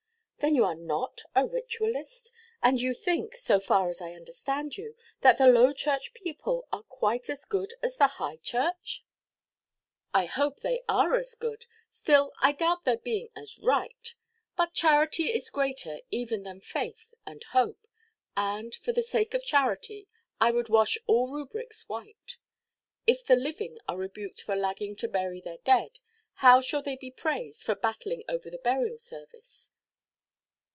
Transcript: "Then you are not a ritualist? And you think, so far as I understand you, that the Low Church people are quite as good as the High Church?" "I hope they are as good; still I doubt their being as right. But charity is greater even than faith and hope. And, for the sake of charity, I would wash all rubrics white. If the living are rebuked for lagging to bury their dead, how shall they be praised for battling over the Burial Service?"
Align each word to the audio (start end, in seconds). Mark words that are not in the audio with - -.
"Then 0.43 0.55
you 0.55 0.65
are 0.65 0.73
not 0.73 1.21
a 1.35 1.45
ritualist? 1.45 2.31
And 2.63 2.81
you 2.81 2.95
think, 2.95 3.35
so 3.35 3.59
far 3.59 3.89
as 3.89 4.01
I 4.01 4.13
understand 4.15 4.75
you, 4.75 4.95
that 5.21 5.37
the 5.37 5.45
Low 5.45 5.71
Church 5.71 6.15
people 6.15 6.65
are 6.73 6.81
quite 6.81 7.29
as 7.29 7.45
good 7.45 7.75
as 7.83 7.95
the 7.97 8.07
High 8.07 8.37
Church?" 8.37 9.05
"I 10.15 10.25
hope 10.25 10.59
they 10.61 10.81
are 10.89 11.13
as 11.13 11.35
good; 11.35 11.67
still 11.91 12.33
I 12.41 12.53
doubt 12.53 12.85
their 12.85 12.97
being 12.97 13.29
as 13.35 13.59
right. 13.59 14.15
But 14.57 14.73
charity 14.73 15.25
is 15.31 15.51
greater 15.51 15.99
even 16.09 16.41
than 16.41 16.59
faith 16.59 17.13
and 17.23 17.43
hope. 17.51 17.85
And, 18.35 18.73
for 18.73 18.93
the 18.93 19.03
sake 19.03 19.35
of 19.35 19.43
charity, 19.45 20.07
I 20.39 20.49
would 20.49 20.69
wash 20.69 20.97
all 21.05 21.31
rubrics 21.31 21.87
white. 21.87 22.37
If 23.05 23.23
the 23.23 23.35
living 23.35 23.77
are 23.87 23.95
rebuked 23.97 24.41
for 24.41 24.55
lagging 24.55 24.95
to 24.97 25.07
bury 25.07 25.39
their 25.39 25.59
dead, 25.63 25.99
how 26.33 26.61
shall 26.61 26.81
they 26.81 26.95
be 26.97 27.11
praised 27.11 27.61
for 27.63 27.75
battling 27.75 28.23
over 28.27 28.49
the 28.49 28.57
Burial 28.57 28.97
Service?" 28.97 29.69